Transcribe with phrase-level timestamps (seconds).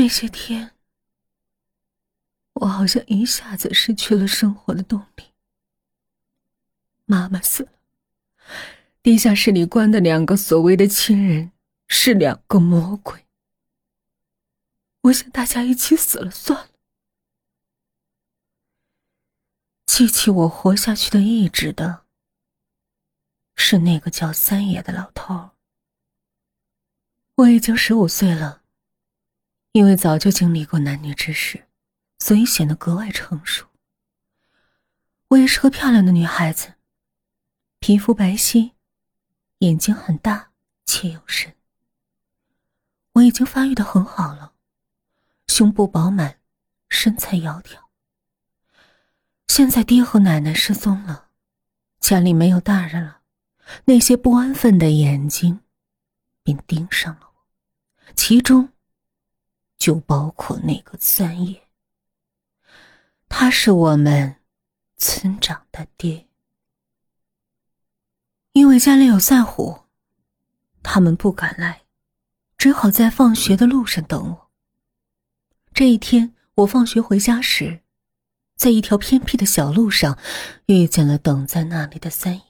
[0.00, 0.70] 那些天，
[2.54, 5.24] 我好像一下子失去了生活的动力。
[7.04, 7.72] 妈妈死了，
[9.02, 11.52] 地下室里关的两个所谓的亲人
[11.86, 13.26] 是两个魔鬼。
[15.02, 16.70] 我想大家一起死了算了。
[19.84, 22.06] 激起我活下去的意志的，
[23.54, 25.50] 是那个叫三爷的老头。
[27.34, 28.59] 我已经十五岁了，
[29.72, 31.66] 因为早就经历过男女之事，
[32.18, 33.66] 所以显得格外成熟。
[35.28, 36.74] 我也是个漂亮的女孩子，
[37.78, 38.72] 皮肤白皙，
[39.58, 40.50] 眼睛很大
[40.84, 41.54] 且有神。
[43.12, 44.54] 我已经发育的很好了，
[45.46, 46.40] 胸部饱满，
[46.88, 47.78] 身材窈窕。
[49.46, 51.28] 现在爹和奶奶失踪了，
[52.00, 53.20] 家里没有大人了，
[53.84, 55.60] 那些不安分的眼睛
[56.42, 58.72] 便盯上了我，其中
[59.80, 61.68] 就包括那个三爷。
[63.28, 64.36] 他是我们
[64.98, 66.28] 村长的爹，
[68.52, 69.84] 因为家里有赛虎，
[70.82, 71.82] 他们不敢来，
[72.58, 74.50] 只好在放学的路上等我。
[75.72, 77.80] 这一天，我放学回家时。
[78.56, 80.18] 在一条偏僻的小路上，
[80.66, 82.42] 遇见了等在那里的三爷。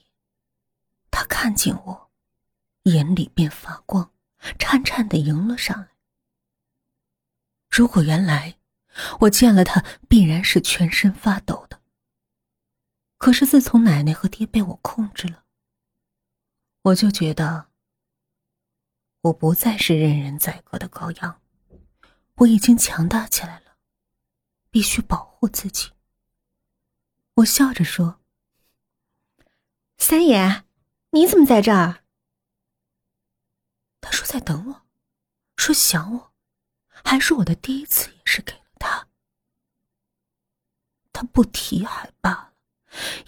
[1.08, 2.10] 他看见我，
[2.82, 4.10] 眼里便发光，
[4.58, 5.99] 颤颤的迎了上来。
[7.70, 8.58] 如果原来
[9.20, 11.80] 我见了他，必然是全身发抖的。
[13.16, 15.44] 可是自从奶奶和爹被我控制了，
[16.82, 17.68] 我就觉得
[19.20, 21.40] 我不再是任人宰割的羔羊，
[22.36, 23.76] 我已经强大起来了，
[24.70, 25.92] 必须保护自己。
[27.34, 28.20] 我笑着说
[29.96, 30.64] ：“三爷，
[31.10, 32.02] 你怎么在这儿？”
[34.00, 34.82] 他说：“在等我，
[35.56, 36.29] 说想我，
[37.04, 39.08] 还说我的第一次也是给了他。
[41.12, 42.52] 他不提还罢了，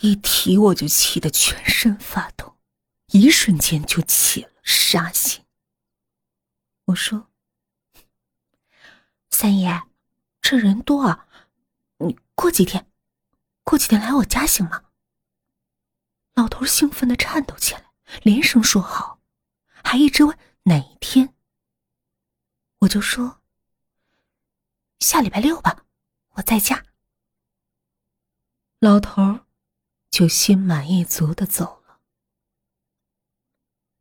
[0.00, 2.56] 一提我就气得全身发抖，
[3.08, 5.44] 一瞬间就起了杀心。”
[6.86, 7.30] 我说
[9.30, 9.82] ：“三爷，
[10.40, 11.28] 这人多啊，
[11.98, 12.88] 你过几天。”
[13.64, 14.86] 过几天来我家行吗？
[16.34, 17.92] 老头兴奋的颤抖起来，
[18.22, 19.20] 连声说好，
[19.84, 21.34] 还一直问哪一天。
[22.80, 23.41] 我就说
[25.02, 25.84] 下礼拜六吧，
[26.34, 26.86] 我在家。
[28.78, 29.40] 老头
[30.10, 31.98] 就心满意足的走了。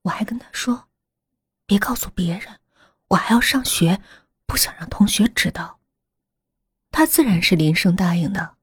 [0.04, 0.90] 我还跟他说，
[1.66, 2.60] 别告诉别人，
[3.08, 4.00] 我还要上学，
[4.46, 5.80] 不想让同学知道。
[6.92, 8.58] 他自然是连声答应的。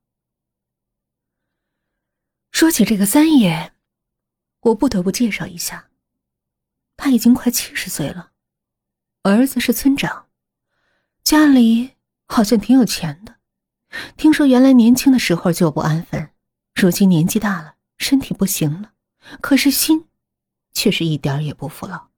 [2.53, 3.75] 说起这个三爷，
[4.61, 5.91] 我不得不介绍一下。
[6.97, 8.33] 他已经快七十岁了，
[9.23, 10.29] 儿子是村长，
[11.25, 11.97] 家里
[12.29, 13.37] 好像挺有钱的。
[14.17, 16.31] 听说原来年轻的时候就不安分，
[16.75, 18.93] 如今年纪大了，身体不行了，
[19.41, 20.07] 可是心
[20.73, 22.09] 却是一点也不服老。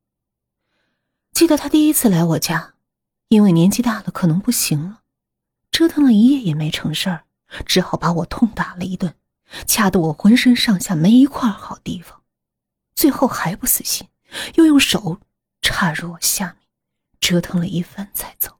[1.32, 2.74] 记得他第一次来我家，
[3.28, 5.00] 因为年纪大了可能不行了，
[5.70, 7.24] 折腾了一夜也没成事儿，
[7.64, 9.14] 只好把我痛打了一顿。
[9.66, 12.22] 掐得我浑身上下没一块好地方，
[12.94, 14.06] 最后还不死心，
[14.54, 15.18] 又用手
[15.60, 16.68] 插入我下面，
[17.18, 18.59] 折腾了一番才走。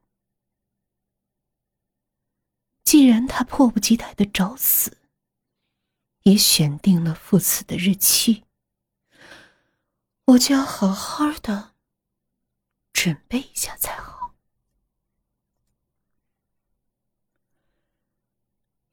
[2.91, 4.97] 既然他迫不及待的找死，
[6.23, 8.43] 也选定了赴死的日期，
[10.25, 11.71] 我就要好好的
[12.91, 14.33] 准备一下才好。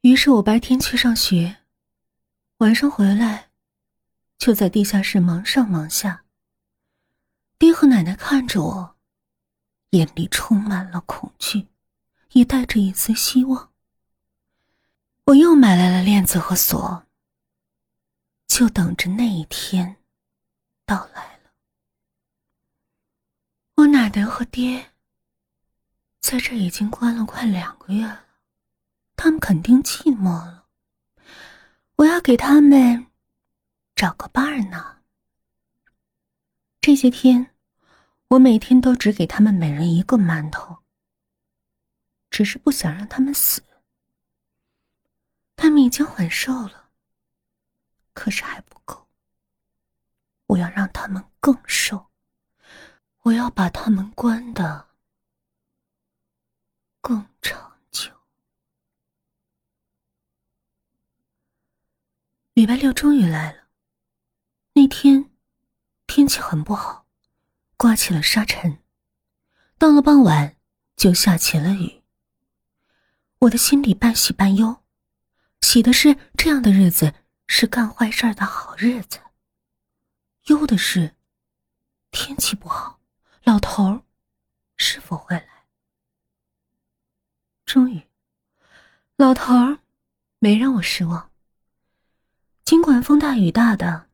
[0.03, 1.57] 于是我白天去上学。
[2.59, 3.51] 晚上回来，
[4.39, 6.25] 就在地下室忙上忙下。
[7.59, 8.97] 爹和奶奶看着我，
[9.91, 11.67] 眼里充满了恐惧，
[12.35, 13.73] 也带着一丝希望。
[15.29, 17.07] 我又买来了链子和锁，
[18.47, 19.97] 就等着那一天
[20.87, 21.51] 到来了。
[23.75, 24.93] 我奶奶和爹
[26.19, 28.25] 在这已经关了快两个月了，
[29.17, 30.65] 他们肯定寂寞了。
[31.97, 33.09] 我要给他们
[33.95, 35.03] 找个伴儿呢。
[36.81, 37.55] 这些天，
[38.29, 40.79] 我每天都只给他们每人一个馒头，
[42.31, 43.63] 只是不想让他们死。
[45.89, 46.91] 已经很瘦了，
[48.13, 49.09] 可是还不够。
[50.49, 52.11] 我要让他们更瘦，
[53.23, 54.89] 我要把他们关的
[57.01, 58.13] 更长久。
[62.53, 63.69] 礼拜六终于来了。
[64.75, 65.31] 那天
[66.07, 67.07] 天气很不好，
[67.79, 68.83] 刮起了沙尘。
[69.79, 70.55] 到了傍晚，
[70.97, 72.03] 就下起了雨。
[73.39, 74.83] 我的心里半喜半忧，
[75.61, 77.15] 喜的是这样的日子
[77.47, 79.21] 是干坏事的好日子，
[80.47, 81.15] 忧的是
[82.11, 83.01] 天气不好，
[83.45, 84.03] 老头儿
[84.77, 85.67] 是否会来？
[87.67, 88.03] 终于，
[89.17, 89.79] 老头儿
[90.39, 91.31] 没让我失望。
[92.65, 94.09] 尽管风大雨大的，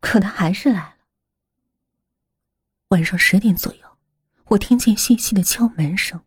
[0.00, 0.96] 可他还是来了。
[2.88, 3.98] 晚上十点左右，
[4.46, 6.24] 我听见细细的敲门声。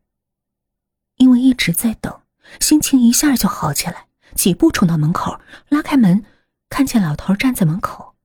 [1.15, 2.23] 因为一直在等，
[2.59, 5.39] 心情一下就好起来，几步冲到门口，
[5.69, 6.25] 拉开门，
[6.69, 8.15] 看见老头站在门口，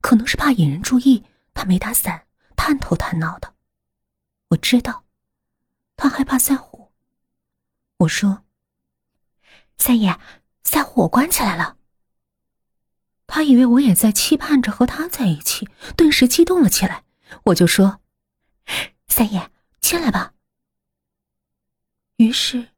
[0.00, 1.24] 可能是怕引人注意，
[1.54, 3.54] 他没打伞，探头探脑的。
[4.48, 5.04] 我知道，
[5.96, 6.92] 他害怕赛虎。
[7.98, 8.44] 我说
[9.76, 10.18] ：“三爷，
[10.62, 11.76] 赛虎我关起来了。”
[13.26, 17.04] 他以为我也在期盼着和他在一起，顿时激动了起来。
[17.44, 18.00] 我就说
[19.08, 20.32] ：“三爷，进来吧。”
[22.16, 22.68] 于是，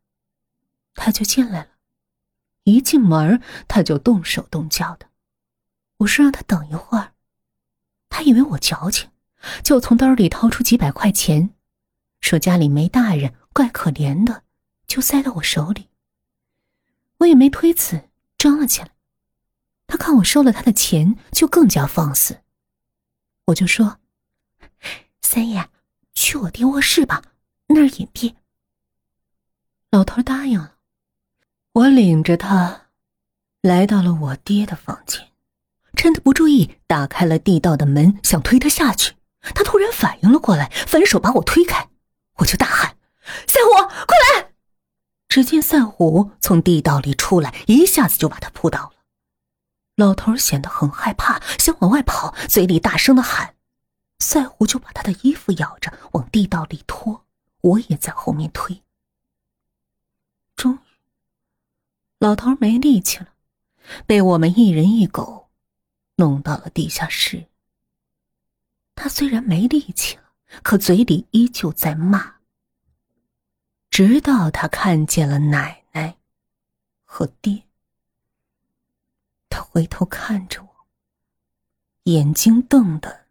[0.94, 1.69] 他就进来了。
[2.64, 5.08] 一进门，他就动手动脚的。
[5.98, 7.12] 我说让他等一会儿，
[8.08, 9.10] 他以为我矫情，
[9.62, 11.54] 就从兜里掏出几百块钱，
[12.20, 14.44] 说家里没大人，怪可怜的，
[14.86, 15.88] 就塞到我手里。
[17.18, 18.08] 我也没推辞，
[18.38, 18.92] 装了起来。
[19.86, 22.42] 他看我收了他的钱，就更加放肆。
[23.46, 23.98] 我就说
[25.20, 25.68] ：“三爷，
[26.14, 27.22] 去我爹卧室吧，
[27.66, 28.36] 那儿隐蔽。”
[29.90, 30.76] 老头答应了。
[31.72, 32.88] 我领着他
[33.62, 35.28] 来到了我爹的房间，
[35.96, 39.14] 趁他不注意，打开了地道的门，想推他下去。
[39.54, 41.88] 他突然反应了过来，反手把我推开，
[42.38, 42.96] 我就大喊
[43.46, 44.52] ：“赛虎，快来！”
[45.28, 48.92] 只见赛虎从地道里出来，一下子就把他扑倒了。
[49.94, 53.54] 老头显得很害怕，想往外跑，嘴里大声的喊。
[54.18, 57.24] 赛虎就把他的衣服咬着往地道里拖，
[57.60, 58.82] 我也在后面推。
[60.56, 60.78] 终于，
[62.20, 63.32] 老头没力气了，
[64.06, 65.48] 被我们一人一狗
[66.16, 67.46] 弄到了地下室。
[68.94, 70.24] 他虽然没力气了，
[70.62, 72.36] 可嘴里依旧在骂。
[73.88, 76.18] 直到他看见了奶奶
[77.04, 77.64] 和爹。
[79.48, 80.68] 他回头看着我，
[82.02, 83.28] 眼睛瞪得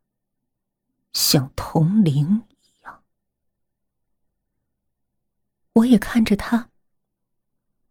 [1.14, 3.04] 像铜铃一样。
[5.74, 6.72] 我也看着他，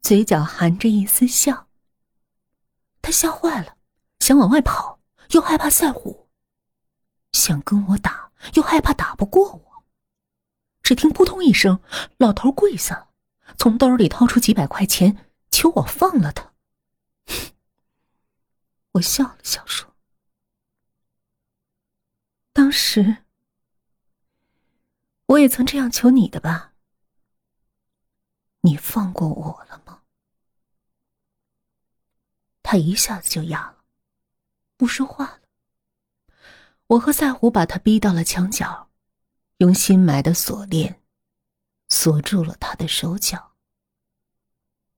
[0.00, 1.68] 嘴角含着一丝笑。
[3.02, 3.76] 他吓坏了，
[4.20, 5.00] 想往外跑，
[5.30, 6.28] 又害怕赛虎；
[7.32, 9.84] 想跟我打，又害怕打不过我。
[10.82, 11.80] 只听扑通一声，
[12.16, 13.08] 老头跪下了，
[13.58, 16.52] 从兜里掏出几百块钱，求我放了他。
[18.92, 19.94] 我笑了笑说
[22.52, 23.18] ：“当时
[25.26, 26.72] 我也曾这样求你的吧？
[28.62, 29.84] 你放过我了吗？”
[32.70, 33.78] 他一下子就哑了，
[34.76, 35.40] 不说话了。
[36.86, 38.90] 我和赛虎把他逼到了墙角，
[39.56, 41.00] 用新买的锁链
[41.88, 43.52] 锁住了他的手脚。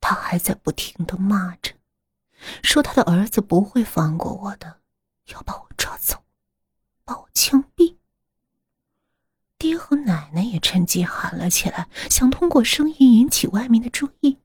[0.00, 1.72] 他还在不停的骂着。
[2.64, 4.81] 说他的儿子不会放过我的，
[5.26, 6.25] 要把我抓走，
[7.05, 7.99] 把我枪毙。
[9.58, 14.41] 爹和奶奶也趁机喊了起来，想通过声音引起外面的注意。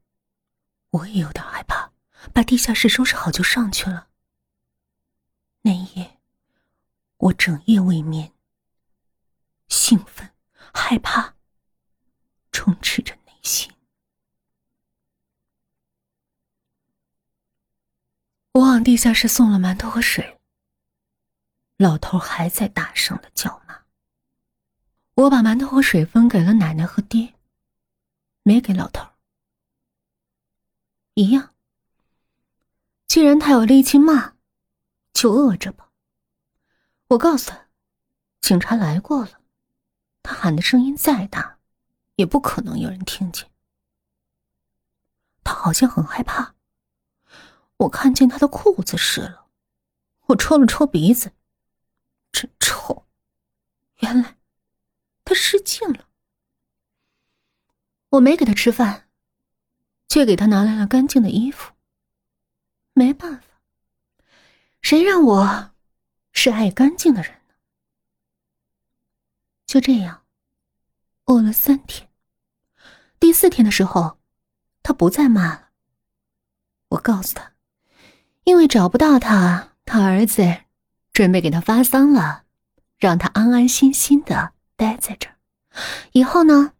[0.91, 1.91] 我也有点害怕，
[2.33, 4.09] 把地下室收拾好就上去了。
[5.61, 6.19] 那夜，
[7.17, 8.31] 我整夜未眠，
[9.67, 10.31] 兴奋、
[10.73, 11.33] 害怕，
[12.51, 13.71] 充斥着内心。
[18.51, 20.39] 我往地下室送了馒头和水。
[21.77, 23.83] 老头还在大声的叫骂。
[25.15, 27.33] 我把馒头和水分给了奶奶和爹，
[28.43, 29.09] 没给老头。
[31.15, 31.54] 一样。
[33.07, 34.33] 既然他有力气骂，
[35.13, 35.91] 就饿着吧。
[37.07, 37.67] 我告诉他，
[38.41, 39.39] 警察来过了，
[40.23, 41.59] 他喊的声音再大，
[42.15, 43.49] 也不可能有人听见。
[45.43, 46.55] 他好像很害怕。
[47.77, 49.47] 我看见他的裤子湿了，
[50.27, 51.33] 我戳了戳鼻子，
[52.31, 53.05] 真臭。
[53.99, 54.37] 原来
[55.23, 56.07] 他失禁了。
[58.09, 59.09] 我没给他吃饭，
[60.07, 61.74] 却给他拿来了干净的衣服。
[62.97, 63.47] 没办法，
[64.81, 65.71] 谁让我
[66.31, 67.53] 是爱干净的人呢？
[69.65, 70.23] 就这样，
[71.25, 72.09] 饿了三天。
[73.19, 74.17] 第四天的时候，
[74.81, 75.71] 他不再骂了。
[76.87, 77.51] 我告诉他。
[78.45, 80.43] 因为找不到他，他儿子
[81.11, 82.45] 准备给他发丧了，
[82.97, 85.35] 让他安安心心的待在这儿。
[86.13, 86.73] 以后呢，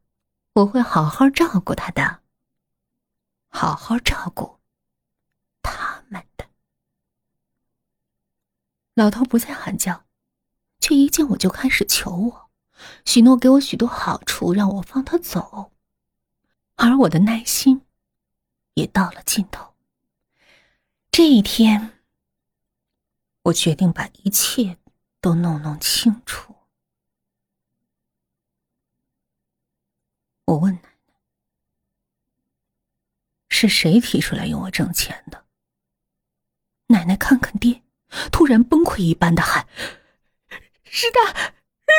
[0.54, 2.22] 我会好好照顾他的，
[3.48, 4.60] 好好照顾
[5.64, 6.46] 他们的。
[8.96, 10.06] 老头不再喊叫，
[10.80, 12.50] 却一见我就开始求我，
[13.06, 15.74] 许诺给我许多好处，让我放他走。
[16.76, 17.86] 而我的耐心
[18.74, 19.76] 也到了尽头。
[21.12, 22.02] 这一天，
[23.44, 24.78] 我决定把一切
[25.22, 26.56] 都弄弄清楚。
[30.46, 30.90] 我问奶奶
[33.50, 35.46] ：“是谁提出来用我挣钱的？”
[36.88, 37.85] 奶奶看看爹。
[38.32, 39.68] 突然崩溃一般的喊
[40.86, 41.34] ：“是他，是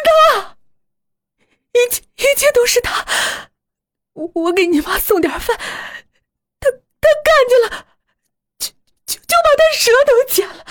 [0.04, 0.56] 他！
[1.72, 3.50] 一切一切都是他！
[4.14, 5.56] 我我给你妈送点饭，
[6.58, 7.86] 他他看见了，
[8.58, 8.68] 就
[9.06, 10.64] 就就把他舌头剪了，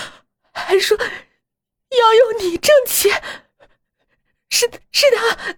[0.53, 3.21] 还说要用你挣钱。
[4.49, 5.53] 是是他，他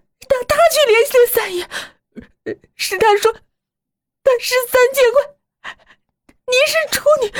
[0.46, 1.68] 他去联系了三爷，
[2.76, 5.22] 是他说他是三千块，
[6.46, 7.30] 你是处女，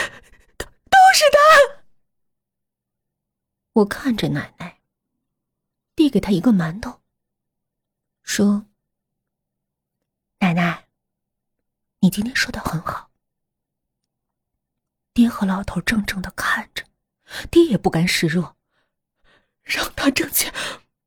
[0.57, 1.78] 都都是他。”
[3.79, 4.81] 我看着奶奶，
[5.95, 7.01] 递给她一个馒头，
[8.23, 8.67] 说
[10.41, 10.89] ：“奶奶，
[12.01, 13.11] 你今天说的很好。”
[15.15, 16.85] 爹和老头怔怔的看着，
[17.51, 18.57] 爹也不甘示弱，
[19.63, 20.53] 让他挣钱，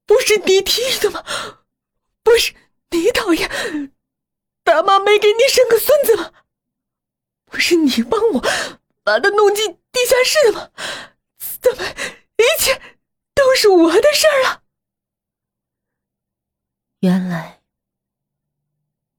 [0.06, 1.26] 不是你提议的吗？
[2.24, 2.54] 不是
[2.92, 3.94] 你讨厌
[4.64, 6.32] 大妈没给你生个孙子吗？
[7.46, 8.42] 不是你帮我
[9.04, 10.72] 把他弄进地下室的吗？
[13.74, 14.64] 我的事儿了。
[17.00, 17.62] 原来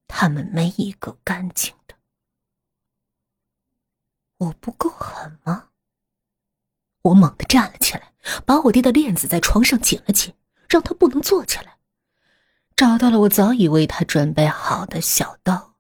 [0.07, 1.97] 他们没一个干净的。
[4.39, 5.71] 我不够狠吗？
[7.03, 8.13] 我猛地站了起来，
[8.47, 10.35] 把我爹的链子在床上紧了紧，
[10.69, 11.79] 让他不能坐起来。
[12.77, 15.75] 找到了我早已为他准备好的小刀，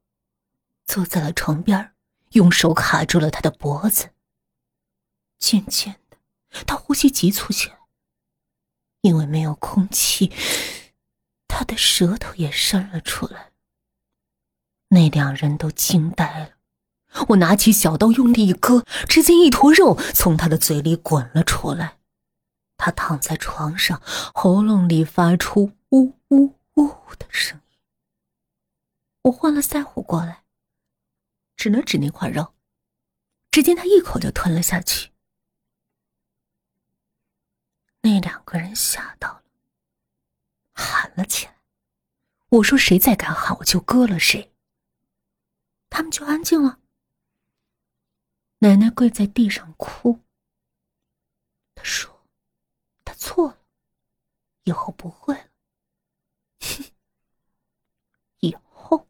[0.84, 1.94] 坐在了床边，
[2.32, 4.10] 用手卡住了他的脖子。
[5.38, 6.18] 渐渐的。
[6.66, 7.78] 他呼吸急促起来，
[9.02, 10.32] 因为没有空气，
[11.46, 13.50] 他的舌头也伸了出来。
[14.88, 16.50] 那两人都惊呆了。
[17.28, 21.98] 我拿起小刀，用力一割，只见一坨肉从他的嘴里滚了出来。
[22.76, 24.00] 他躺在床上，
[24.34, 27.78] 喉咙里发出呜呜呜的声音。
[29.22, 30.42] 我换了腮胡过来，
[31.56, 32.54] 指了指那块肉，
[33.50, 35.11] 只见他一口就吞了下去。
[38.02, 39.44] 那两个人吓到了，
[40.74, 41.56] 喊了起来。
[42.48, 44.52] 我说：“谁再敢喊，我就割了谁。”
[45.88, 46.80] 他们就安静了。
[48.58, 50.20] 奶奶跪在地上哭。
[51.74, 52.26] 她说
[53.04, 53.58] ：“她错了，
[54.64, 55.46] 以后不会了。”
[56.60, 56.84] 哼，
[58.40, 59.08] 以后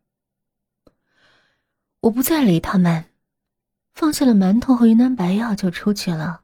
[2.01, 3.11] 我不再理他们，
[3.95, 6.42] 放下了馒头和云南白药，就出去了。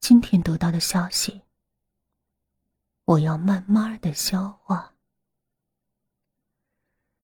[0.00, 1.42] 今天得到的消息，
[3.04, 4.95] 我要慢慢的消化。